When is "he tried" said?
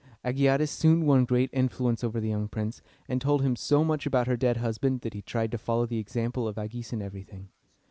5.13-5.51